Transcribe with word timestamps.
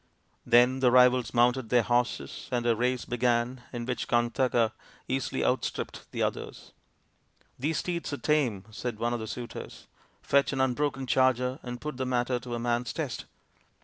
Then 0.47 0.79
the 0.79 0.89
rivals 0.89 1.31
mounted 1.31 1.69
their 1.69 1.83
horses 1.83 2.49
and 2.51 2.65
a 2.65 2.75
race 2.75 3.05
began, 3.05 3.61
in 3.71 3.85
which 3.85 4.07
Kantaka 4.07 4.71
easily 5.07 5.45
outstripped 5.45 6.11
the 6.11 6.23
others." 6.23 6.71
These 7.59 7.77
steeds 7.77 8.11
are 8.11 8.17
tame," 8.17 8.65
said 8.71 8.97
one 8.97 9.13
of 9.13 9.19
the 9.19 9.27
suitors;" 9.27 9.85
fetch 10.23 10.53
an 10.53 10.59
unbroken 10.59 11.05
charger 11.05 11.59
and 11.61 11.79
put 11.79 11.97
the 11.97 12.07
matter 12.07 12.39
to 12.39 12.55
a 12.55 12.59
man's 12.59 12.93
test." 12.93 13.25